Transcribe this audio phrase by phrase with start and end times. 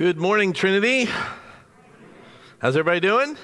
[0.00, 1.10] Good morning, Trinity.
[2.58, 3.36] How's everybody doing?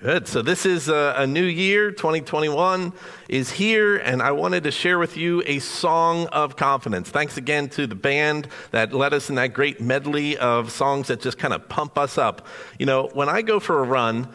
[0.00, 0.28] Good.
[0.28, 1.90] So, this is a, a, new year.
[1.90, 2.92] 2021
[3.28, 7.10] is here, and I wanted to share with you a song of confidence.
[7.10, 11.22] Thanks again to the band that led us in that great medley of songs that
[11.22, 12.46] just kind of pump us up.
[12.78, 14.28] You know, when I go for a run,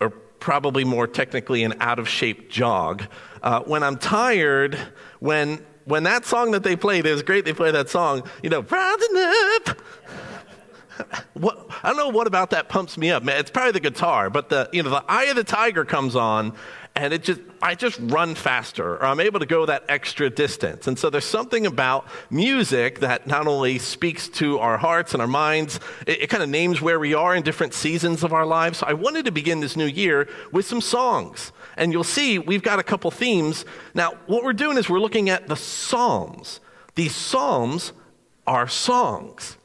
[0.00, 3.02] or probably more technically an out of shape jog,
[3.42, 4.78] uh, when I'm tired,
[5.18, 8.60] when when that song that they played is great, they play that song, you know,
[8.60, 9.80] rising up
[11.38, 13.38] what, I don't know what about that pumps me up, man.
[13.38, 16.54] It's probably the guitar, but the you know the eye of the tiger comes on,
[16.94, 20.86] and it just I just run faster, or I'm able to go that extra distance.
[20.86, 25.28] And so there's something about music that not only speaks to our hearts and our
[25.28, 28.78] minds, it, it kind of names where we are in different seasons of our lives.
[28.78, 31.52] So I wanted to begin this new year with some songs.
[31.76, 33.64] And you'll see we've got a couple themes.
[33.94, 36.60] Now, what we're doing is we're looking at the Psalms.
[36.96, 37.92] These Psalms
[38.46, 39.57] are songs.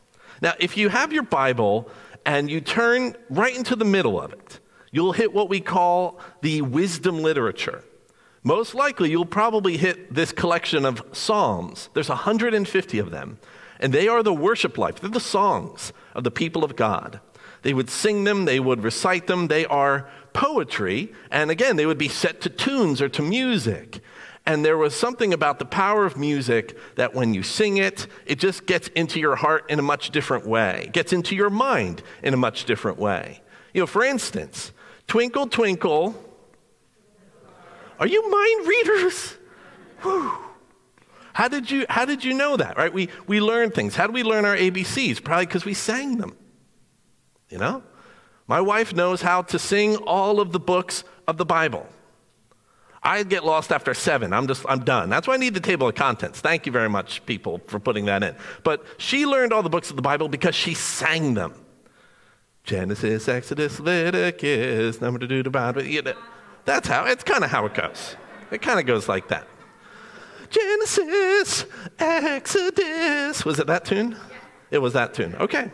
[0.44, 1.90] Now, if you have your Bible
[2.26, 4.60] and you turn right into the middle of it,
[4.91, 7.82] you'll hit what we call the wisdom literature.
[8.44, 11.90] Most likely, you'll probably hit this collection of Psalms.
[11.94, 13.40] There's 150 of them,
[13.80, 15.00] and they are the worship life.
[15.00, 17.22] They're the songs of the people of God.
[17.62, 19.48] They would sing them, they would recite them.
[19.48, 24.02] They are poetry, and again, they would be set to tunes or to music.
[24.46, 28.40] And there was something about the power of music that when you sing it, it
[28.40, 32.02] just gets into your heart in a much different way, it gets into your mind
[32.22, 33.41] in a much different way.
[33.74, 34.72] You know, for instance,
[35.08, 36.16] Twinkle, Twinkle,
[38.00, 39.38] are you mind readers?
[40.02, 40.32] Whew.
[41.34, 42.94] How did you, how did you know that, right?
[42.94, 43.96] We, we learn things.
[43.96, 45.24] How do we learn our ABCs?
[45.24, 46.35] Probably because we sang them.
[47.50, 47.84] You know?
[48.48, 51.88] My wife knows how to sing all of the books of the Bible.
[53.04, 54.32] I get lost after seven.
[54.32, 55.09] I'm just, I'm done.
[55.09, 56.40] That's why I need the table of contents.
[56.40, 58.35] Thank you very much, people, for putting that in.
[58.63, 61.54] But she learned all the books of the Bible because she sang them.
[62.63, 65.84] Genesis, Exodus, Leviticus, number to do the Bible.
[65.84, 66.13] You know,
[66.63, 68.16] that's how, it's kind of how it goes.
[68.51, 69.47] It kind of goes like that.
[70.49, 71.66] Genesis,
[71.99, 73.44] Exodus.
[73.44, 74.16] Was it that tune?
[74.72, 75.35] It was that tune.
[75.35, 75.72] Okay.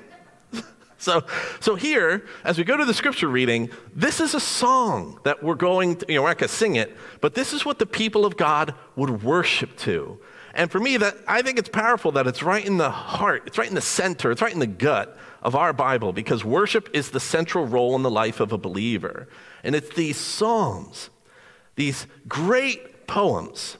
[0.99, 1.23] So,
[1.61, 5.55] so here, as we go to the scripture reading, this is a song that we're
[5.55, 7.85] going to, you know, we're not going to sing it, but this is what the
[7.85, 10.19] people of God would worship to.
[10.53, 13.57] And for me, that I think it's powerful that it's right in the heart, it's
[13.57, 17.11] right in the center, it's right in the gut of our Bible, because worship is
[17.11, 19.29] the central role in the life of a believer.
[19.63, 21.09] And it's these psalms,
[21.77, 23.77] these great poems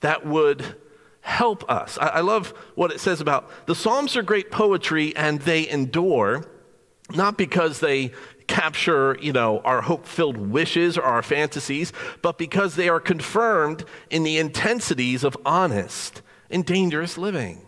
[0.00, 0.76] that would
[1.20, 1.98] help us.
[2.00, 6.46] I, I love what it says about the Psalms are great poetry and they endure
[7.12, 8.12] not because they
[8.46, 11.92] capture, you know, our hope-filled wishes or our fantasies,
[12.22, 17.60] but because they are confirmed in the intensities of honest and dangerous living.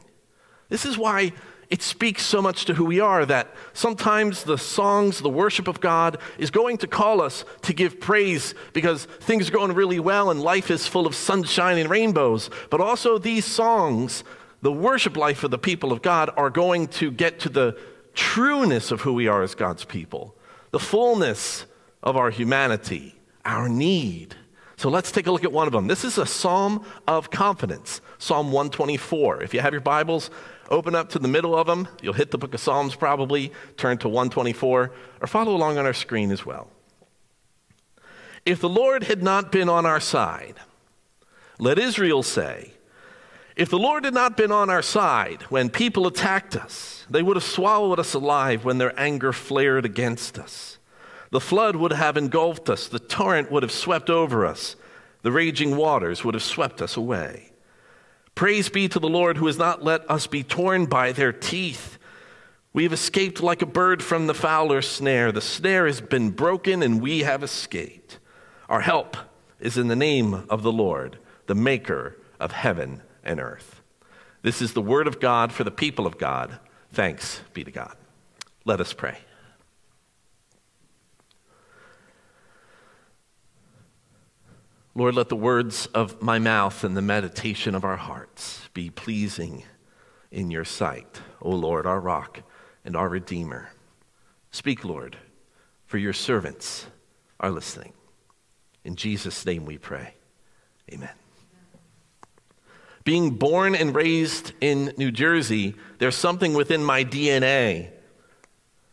[0.68, 1.32] This is why
[1.68, 5.80] it speaks so much to who we are that sometimes the songs, the worship of
[5.80, 10.30] God is going to call us to give praise because things are going really well
[10.30, 12.50] and life is full of sunshine and rainbows.
[12.70, 14.22] But also, these songs,
[14.62, 17.76] the worship life of the people of God, are going to get to the
[18.16, 20.34] trueness of who we are as God's people,
[20.72, 21.66] the fullness
[22.02, 24.34] of our humanity, our need.
[24.76, 25.86] So let's take a look at one of them.
[25.86, 29.42] This is a psalm of confidence, Psalm 124.
[29.42, 30.30] If you have your Bibles,
[30.68, 31.88] open up to the middle of them.
[32.02, 35.94] You'll hit the book of Psalms probably, turn to 124, or follow along on our
[35.94, 36.68] screen as well.
[38.44, 40.56] If the Lord had not been on our side,
[41.58, 42.72] let Israel say,
[43.56, 47.38] if the Lord had not been on our side when people attacked us, they would
[47.38, 50.78] have swallowed us alive when their anger flared against us.
[51.30, 54.76] The flood would have engulfed us, the torrent would have swept over us,
[55.22, 57.52] the raging waters would have swept us away.
[58.34, 61.96] Praise be to the Lord who has not let us be torn by their teeth.
[62.74, 65.32] We have escaped like a bird from the fowler's snare.
[65.32, 68.18] The snare has been broken and we have escaped.
[68.68, 69.16] Our help
[69.58, 73.82] is in the name of the Lord, the maker of heaven and earth.
[74.40, 76.58] This is the word of God for the people of God.
[76.92, 77.96] Thanks be to God.
[78.64, 79.18] Let us pray.
[84.94, 89.64] Lord, let the words of my mouth and the meditation of our hearts be pleasing
[90.30, 92.42] in your sight, O Lord, our rock
[92.82, 93.68] and our redeemer.
[94.50, 95.18] Speak, Lord,
[95.84, 96.86] for your servants
[97.38, 97.92] are listening.
[98.84, 100.14] In Jesus' name we pray.
[100.90, 101.10] Amen.
[103.06, 107.90] Being born and raised in New Jersey, there's something within my DNA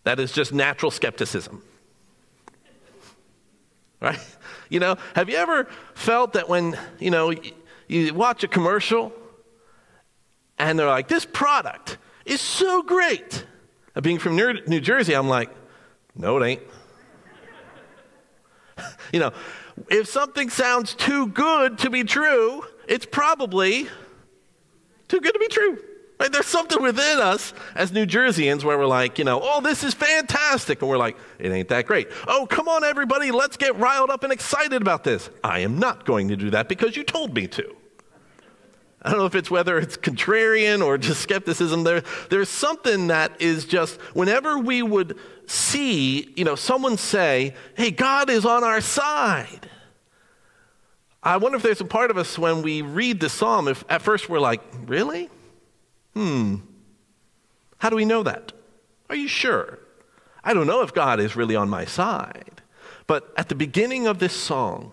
[0.04, 1.64] that is just natural skepticism.
[4.00, 4.20] Right?
[4.70, 7.34] You know, have you ever felt that when, you know,
[7.88, 9.12] you watch a commercial
[10.60, 13.48] and they're like, this product is so great,
[14.00, 15.50] Being from New Jersey, I'm like,
[16.16, 16.62] no, it ain't.
[19.12, 19.32] you know,
[19.90, 23.88] if something sounds too good to be true, it's probably
[25.14, 25.78] too good to be true.
[26.20, 26.32] Right?
[26.32, 29.94] There's something within us as New Jerseyans where we're like, you know, oh, this is
[29.94, 30.82] fantastic.
[30.82, 32.08] And we're like, it ain't that great.
[32.28, 35.30] Oh, come on, everybody, let's get riled up and excited about this.
[35.44, 37.76] I am not going to do that because you told me to.
[39.04, 41.84] I don't know if it's whether it's contrarian or just skepticism.
[41.84, 47.92] There, there's something that is just whenever we would see, you know, someone say, "Hey,
[47.92, 49.70] God is on our side."
[51.24, 54.02] I wonder if there's a part of us when we read the psalm, if at
[54.02, 55.30] first we're like, "Really?
[56.14, 56.58] Hmm.
[57.78, 58.52] How do we know that?
[59.10, 59.80] Are you sure?
[60.44, 62.62] I don't know if God is really on my side."
[63.08, 64.92] But at the beginning of this song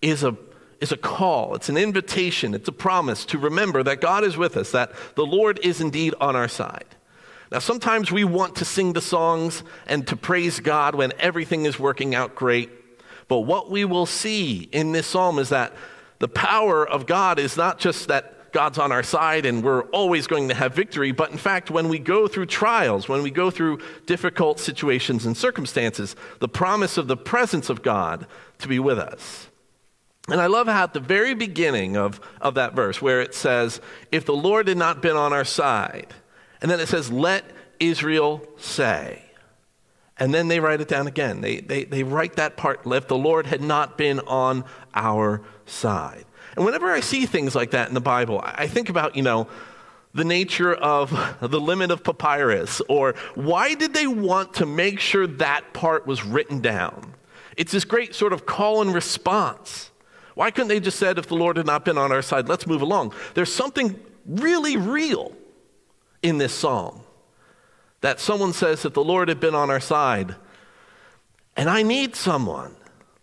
[0.00, 0.36] is a
[0.80, 4.56] is a call, it's an invitation, it's a promise to remember that God is with
[4.58, 6.96] us, that the Lord is indeed on our side.
[7.50, 11.78] Now, sometimes we want to sing the songs and to praise God when everything is
[11.78, 12.70] working out great.
[13.28, 15.72] But what we will see in this psalm is that
[16.18, 20.26] the power of God is not just that God's on our side and we're always
[20.26, 23.50] going to have victory, but in fact, when we go through trials, when we go
[23.50, 28.26] through difficult situations and circumstances, the promise of the presence of God
[28.60, 29.48] to be with us.
[30.28, 33.80] And I love how at the very beginning of, of that verse, where it says,
[34.10, 36.14] If the Lord had not been on our side,
[36.60, 37.44] and then it says, Let
[37.78, 39.25] Israel say.
[40.18, 41.40] And then they write it down again.
[41.40, 44.64] They, they, they write that part, if the Lord had not been on
[44.94, 46.24] our side.
[46.56, 49.46] And whenever I see things like that in the Bible, I think about, you know,
[50.14, 51.10] the nature of
[51.40, 56.24] the limit of papyrus, or why did they want to make sure that part was
[56.24, 57.14] written down?
[57.58, 59.90] It's this great sort of call and response.
[60.34, 62.66] Why couldn't they just said, if the Lord had not been on our side, let's
[62.66, 63.12] move along?
[63.34, 65.32] There's something really real
[66.22, 67.02] in this psalm
[68.00, 70.34] that someone says that the Lord had been on our side.
[71.56, 72.76] And I need someone.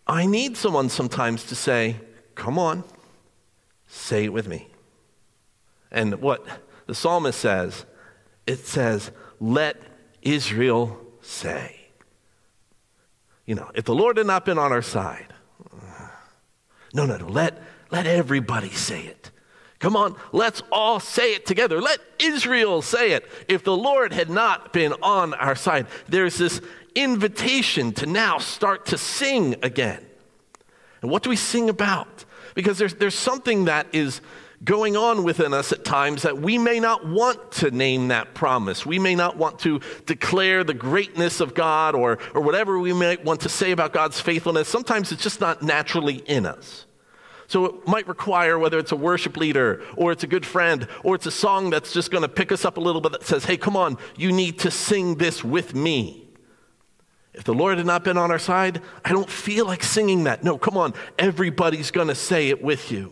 [0.07, 1.97] I need someone sometimes to say,
[2.35, 2.83] come on,
[3.87, 4.67] say it with me.
[5.91, 6.45] And what
[6.87, 7.85] the psalmist says,
[8.47, 9.77] it says, let
[10.21, 11.79] Israel say.
[13.45, 15.33] You know, if the Lord had not been on our side,
[16.93, 17.27] no, no, no.
[17.27, 17.61] Let,
[17.91, 19.31] let everybody say it.
[19.83, 21.81] Come on, let's all say it together.
[21.81, 23.29] Let Israel say it.
[23.49, 26.61] If the Lord had not been on our side, there's this
[26.95, 30.01] invitation to now start to sing again.
[31.01, 32.23] And what do we sing about?
[32.55, 34.21] Because there's, there's something that is
[34.63, 38.85] going on within us at times that we may not want to name that promise.
[38.85, 43.25] We may not want to declare the greatness of God or, or whatever we might
[43.25, 44.69] want to say about God's faithfulness.
[44.69, 46.85] Sometimes it's just not naturally in us.
[47.47, 51.15] So it might require whether it's a worship leader or it's a good friend or
[51.15, 53.45] it's a song that's just going to pick us up a little bit that says,
[53.45, 56.27] hey, come on, you need to sing this with me.
[57.33, 60.43] If the Lord had not been on our side, I don't feel like singing that.
[60.43, 63.11] No, come on, everybody's going to say it with you.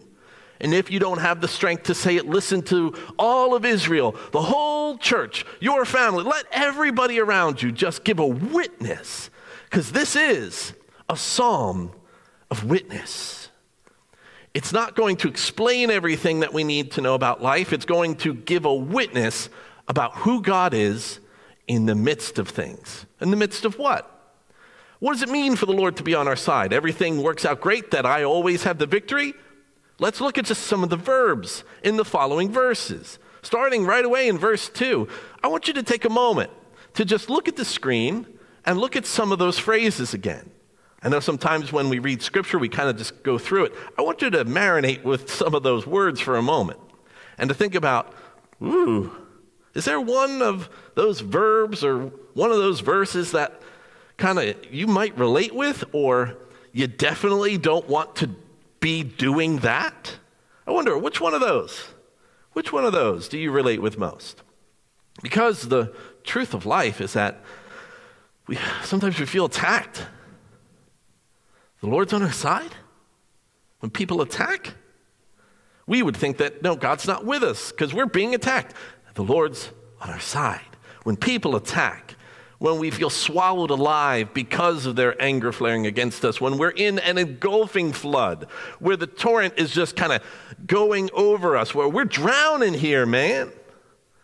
[0.60, 4.16] And if you don't have the strength to say it, listen to all of Israel,
[4.32, 6.24] the whole church, your family.
[6.24, 9.32] Let everybody around you just give a witness,
[9.66, 10.74] because this is
[11.10, 11.92] a psalm
[12.52, 13.41] of witness.
[14.54, 18.16] It's not going to explain everything that we need to know about life, it's going
[18.18, 19.50] to give a witness
[19.88, 21.20] about who God is
[21.68, 23.06] in the midst of things.
[23.20, 24.08] In the midst of what?
[25.00, 26.74] What does it mean for the Lord to be on our side?
[26.74, 29.34] Everything works out great, that I always have the victory?
[30.00, 33.20] Let's look at just some of the verbs in the following verses.
[33.42, 35.08] Starting right away in verse 2,
[35.44, 36.52] I want you to take a moment
[36.96, 38.28] to just look at the screen
[38.66, 40.52] and look at some of those phrases again.
[41.04, 43.74] I know sometimes when we read scripture, we kind of just go through it.
[43.98, 46.80] I want you to marinate with some of those words for a moment
[47.38, 48.14] and to think about,
[48.62, 49.12] ooh,
[49.74, 53.62] is there one of those verbs or one of those verses that
[54.18, 56.38] kind of you might relate with or
[56.72, 58.30] you definitely don't want to
[58.80, 60.18] be doing that?
[60.68, 61.88] I wonder, which one of those?
[62.54, 64.44] Which one of those do you relate with most?
[65.24, 65.94] Because the
[66.24, 67.42] truth of life is that
[68.48, 70.06] we sometimes we feel attacked.
[71.82, 72.72] The Lord's on our side.
[73.80, 74.76] When people attack,
[75.88, 78.76] we would think that no, God's not with us because we're being attacked.
[79.16, 80.62] The Lord's on our side.
[81.04, 82.16] When people attack,
[82.60, 87.00] when we feel swallowed alive because of their anger flaring against us, when we're in
[87.00, 88.48] an engulfing flood,
[88.80, 90.22] where the torrent is just kind of
[90.68, 93.52] going over us, where we're drowning here, man.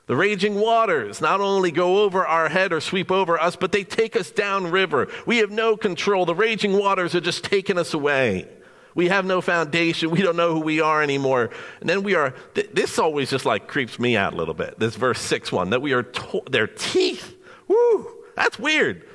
[0.08, 3.84] The raging waters not only go over our head or sweep over us, but they
[3.84, 5.08] take us downriver.
[5.26, 6.26] We have no control.
[6.26, 8.48] The raging waters are just taking us away.
[8.96, 10.10] We have no foundation.
[10.10, 11.52] We don't know who we are anymore.
[11.82, 14.80] And then we are, th- this always just like creeps me out a little bit.
[14.80, 17.38] This verse 6 1, that we are, to- their teeth
[17.68, 19.06] Woo, that's weird.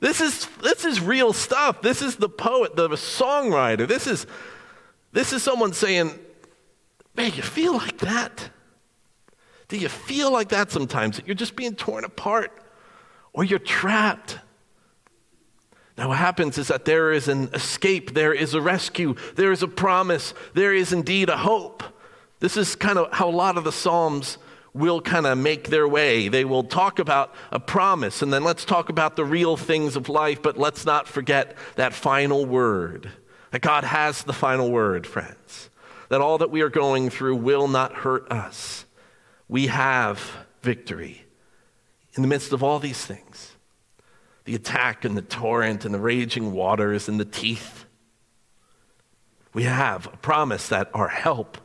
[0.00, 1.82] This is, this is real stuff.
[1.82, 3.86] This is the poet, the songwriter.
[3.88, 4.26] This is,
[5.12, 6.18] this is someone saying,
[7.16, 8.50] Man, you feel like that?
[9.68, 11.16] Do you feel like that sometimes?
[11.16, 12.52] That you're just being torn apart
[13.32, 14.38] or you're trapped?
[15.98, 19.62] Now, what happens is that there is an escape, there is a rescue, there is
[19.62, 21.82] a promise, there is indeed a hope.
[22.38, 24.36] This is kind of how a lot of the Psalms
[24.74, 26.28] will kind of make their way.
[26.28, 30.10] They will talk about a promise, and then let's talk about the real things of
[30.10, 33.10] life, but let's not forget that final word.
[33.52, 35.70] That God has the final word, friends.
[36.10, 38.85] That all that we are going through will not hurt us.
[39.48, 41.24] We have victory
[42.14, 43.52] in the midst of all these things
[44.44, 47.84] the attack and the torrent and the raging waters and the teeth.
[49.52, 51.58] We have a promise that our help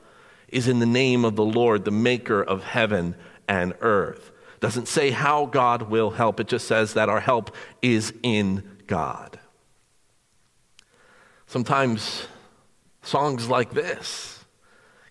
[0.47, 3.15] is in the name of the Lord, the maker of heaven
[3.47, 4.31] and earth.
[4.61, 9.39] Doesn't say how God will help, it just says that our help is in God.
[11.45, 12.27] Sometimes
[13.03, 14.40] songs like this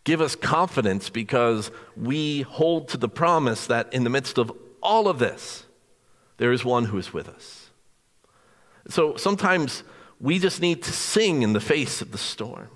[0.05, 4.53] give us confidence because we hold to the promise that in the midst of
[4.83, 5.65] all of this,
[6.39, 7.71] there is one who is with us.
[8.89, 9.83] So sometimes
[10.21, 12.69] we just need to sing in the face of the storm.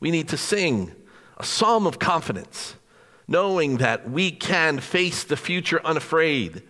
[0.00, 0.92] We need to sing
[1.36, 2.76] a psalm of confidence,
[3.28, 6.62] knowing that we can face the future unafraid.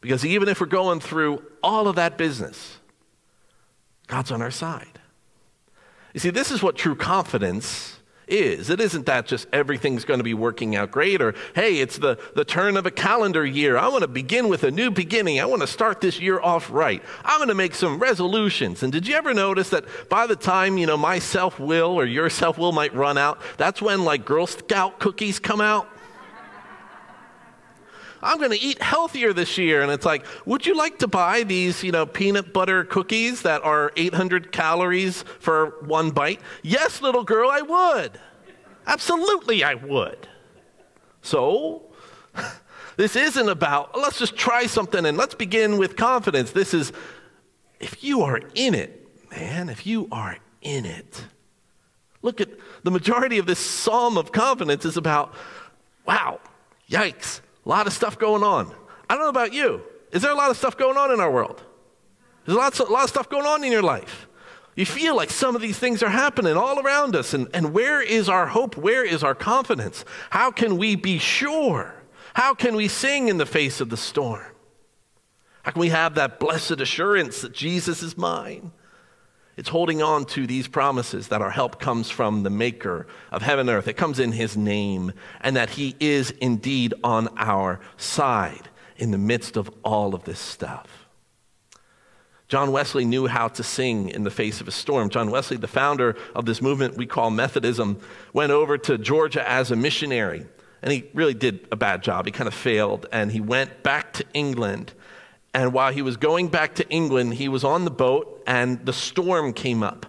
[0.00, 2.78] Because even if we're going through all of that business,
[4.06, 5.00] God's on our side.
[6.12, 8.70] You see, this is what true confidence is.
[8.70, 12.18] It isn't that just everything's going to be working out great or, hey, it's the,
[12.34, 13.76] the turn of a calendar year.
[13.76, 15.40] I want to begin with a new beginning.
[15.40, 17.02] I want to start this year off right.
[17.24, 18.82] I'm going to make some resolutions.
[18.82, 22.04] And did you ever notice that by the time, you know, my self will or
[22.04, 25.88] your self will might run out, that's when like Girl Scout cookies come out?
[28.24, 29.82] I'm going to eat healthier this year.
[29.82, 33.62] And it's like, would you like to buy these, you know, peanut butter cookies that
[33.62, 36.40] are 800 calories for one bite?
[36.62, 38.18] Yes, little girl, I would.
[38.86, 40.26] Absolutely, I would.
[41.20, 41.82] So,
[42.96, 46.52] this isn't about, let's just try something and let's begin with confidence.
[46.52, 46.92] This is,
[47.78, 51.26] if you are in it, man, if you are in it,
[52.22, 52.48] look at
[52.84, 55.34] the majority of this psalm of confidence is about,
[56.06, 56.40] wow,
[56.88, 58.72] yikes, a lot of stuff going on.
[59.08, 59.82] I don't know about you.
[60.12, 61.62] Is there a lot of stuff going on in our world?
[62.44, 64.28] There's lots of, a lot of stuff going on in your life.
[64.76, 67.32] You feel like some of these things are happening all around us.
[67.32, 68.76] And, and where is our hope?
[68.76, 70.04] Where is our confidence?
[70.30, 71.94] How can we be sure?
[72.34, 74.44] How can we sing in the face of the storm?
[75.62, 78.72] How can we have that blessed assurance that Jesus is mine?
[79.56, 83.68] It's holding on to these promises that our help comes from the maker of heaven
[83.68, 83.86] and earth.
[83.86, 89.18] It comes in his name, and that he is indeed on our side in the
[89.18, 91.06] midst of all of this stuff.
[92.48, 95.08] John Wesley knew how to sing in the face of a storm.
[95.08, 98.00] John Wesley, the founder of this movement we call Methodism,
[98.32, 100.46] went over to Georgia as a missionary.
[100.82, 102.26] And he really did a bad job.
[102.26, 103.06] He kind of failed.
[103.10, 104.92] And he went back to England
[105.54, 108.92] and while he was going back to England, he was on the boat and the
[108.92, 110.06] storm came up.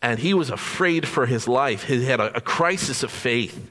[0.00, 1.84] And he was afraid for his life.
[1.84, 3.70] He had a, a crisis of faith.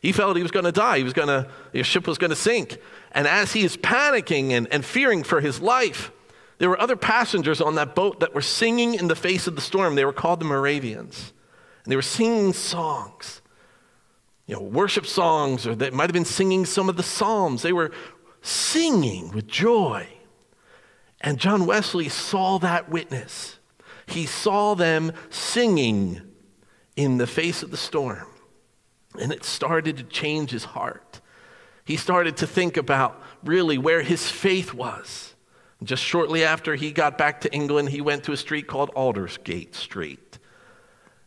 [0.00, 0.98] He felt he was going to die.
[0.98, 2.78] He was going to, the ship was going to sink.
[3.10, 6.12] And as he is panicking and, and fearing for his life,
[6.58, 9.60] there were other passengers on that boat that were singing in the face of the
[9.60, 9.96] storm.
[9.96, 11.32] They were called the Moravians.
[11.84, 13.42] And they were singing songs,
[14.46, 17.62] you know, worship songs, or they might have been singing some of the Psalms.
[17.62, 17.90] They were
[18.42, 20.06] singing with joy.
[21.20, 23.58] And John Wesley saw that witness.
[24.06, 26.20] He saw them singing
[26.96, 28.26] in the face of the storm.
[29.18, 31.20] And it started to change his heart.
[31.84, 35.34] He started to think about really where his faith was.
[35.82, 39.74] Just shortly after he got back to England, he went to a street called Aldersgate
[39.74, 40.20] Street.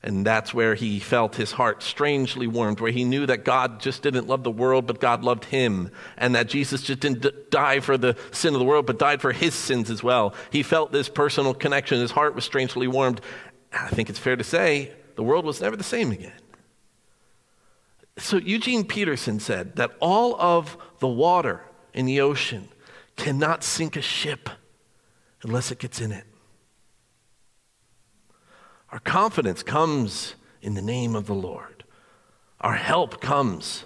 [0.05, 4.03] And that's where he felt his heart strangely warmed, where he knew that God just
[4.03, 5.89] didn't love the world, but God loved him.
[6.15, 9.31] And that Jesus just didn't die for the sin of the world, but died for
[9.31, 10.35] his sins as well.
[10.51, 11.99] He felt this personal connection.
[11.99, 13.19] His heart was strangely warmed.
[13.73, 16.39] I think it's fair to say the world was never the same again.
[18.17, 21.63] So Eugene Peterson said that all of the water
[21.95, 22.69] in the ocean
[23.15, 24.51] cannot sink a ship
[25.41, 26.25] unless it gets in it.
[28.95, 31.83] Our confidence comes in the name of the Lord.
[32.61, 33.83] Our help comes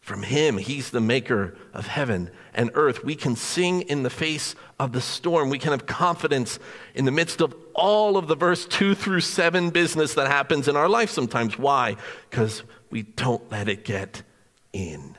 [0.00, 0.58] from Him.
[0.58, 3.04] He's the maker of heaven and earth.
[3.04, 5.48] We can sing in the face of the storm.
[5.48, 6.58] We can have confidence
[6.96, 10.74] in the midst of all of the verse 2 through 7 business that happens in
[10.74, 11.56] our life sometimes.
[11.56, 11.94] Why?
[12.28, 14.24] Because we don't let it get
[14.72, 15.16] in.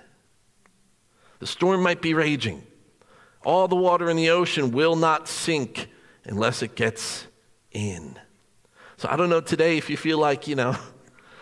[1.39, 2.61] The storm might be raging,
[3.45, 5.87] All the water in the ocean will not sink
[6.25, 7.25] unless it gets
[7.71, 8.19] in.
[8.99, 10.75] So I don't know today if you feel like, you know,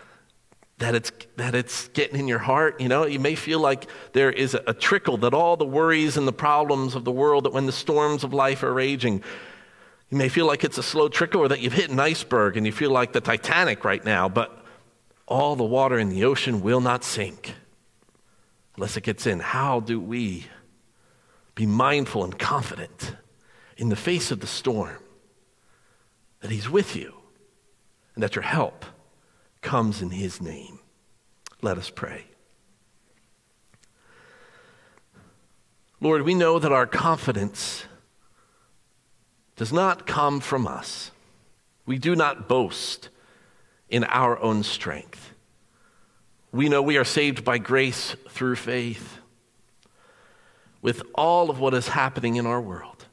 [0.77, 2.79] that it's, that it's getting in your heart.
[2.79, 6.17] You know, you may feel like there is a, a trickle, that all the worries
[6.17, 9.23] and the problems of the world, that when the storms of life are raging,
[10.11, 12.65] you may feel like it's a slow trickle or that you've hit an iceberg and
[12.67, 14.63] you feel like the Titanic right now, but
[15.27, 17.55] all the water in the ocean will not sink
[18.75, 19.39] unless it gets in.
[19.39, 20.45] How do we
[21.55, 23.15] be mindful and confident
[23.77, 24.99] in the face of the storm
[26.41, 27.15] that He's with you
[28.17, 28.83] and that your help
[29.61, 30.79] comes in His name?
[31.61, 32.25] Let us pray.
[36.01, 37.85] Lord, we know that our confidence
[39.55, 41.11] does not come from us.
[41.85, 43.09] We do not boast
[43.87, 45.33] in our own strength.
[46.51, 49.19] We know we are saved by grace through faith.
[50.81, 53.05] With all of what is happening in our world,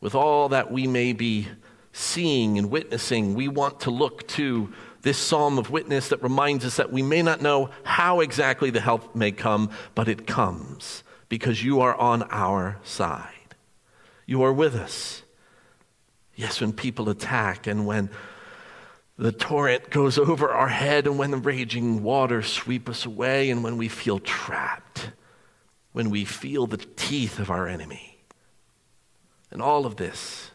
[0.00, 1.48] with all that we may be
[1.92, 6.76] seeing and witnessing, we want to look to this psalm of witness that reminds us
[6.76, 11.64] that we may not know how exactly the help may come, but it comes because
[11.64, 13.54] you are on our side.
[14.26, 15.22] You are with us.
[16.36, 18.10] Yes, when people attack and when
[19.16, 23.62] the torrent goes over our head and when the raging waters sweep us away and
[23.62, 25.10] when we feel trapped,
[25.92, 28.18] when we feel the teeth of our enemy.
[29.50, 30.50] And all of this,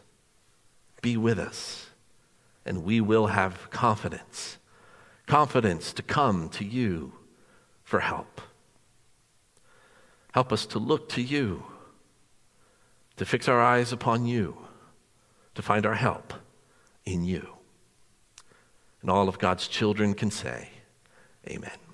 [1.06, 1.86] be with us
[2.66, 4.58] and we will have confidence.
[5.28, 7.14] Confidence to come to you
[7.84, 8.42] for help.
[10.32, 11.64] Help us to look to you,
[13.18, 14.58] to fix our eyes upon you,
[15.54, 16.34] to find our help
[17.06, 17.50] in you.
[19.04, 20.70] And all of God's children can say,
[21.48, 21.85] Amen.